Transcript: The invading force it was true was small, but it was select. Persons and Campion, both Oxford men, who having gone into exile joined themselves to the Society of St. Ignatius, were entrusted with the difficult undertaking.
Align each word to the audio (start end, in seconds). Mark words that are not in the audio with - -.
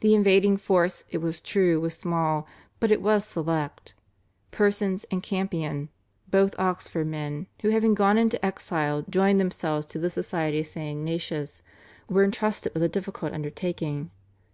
The 0.00 0.14
invading 0.14 0.58
force 0.58 1.06
it 1.08 1.22
was 1.22 1.40
true 1.40 1.80
was 1.80 1.96
small, 1.96 2.46
but 2.80 2.90
it 2.90 3.00
was 3.00 3.24
select. 3.24 3.94
Persons 4.50 5.04
and 5.10 5.22
Campion, 5.22 5.88
both 6.28 6.54
Oxford 6.58 7.06
men, 7.06 7.46
who 7.62 7.70
having 7.70 7.94
gone 7.94 8.18
into 8.18 8.44
exile 8.44 9.06
joined 9.08 9.40
themselves 9.40 9.86
to 9.86 9.98
the 9.98 10.10
Society 10.10 10.60
of 10.60 10.66
St. 10.66 10.98
Ignatius, 10.98 11.62
were 12.10 12.24
entrusted 12.24 12.74
with 12.74 12.82
the 12.82 12.90
difficult 12.90 13.32
undertaking. 13.32 14.10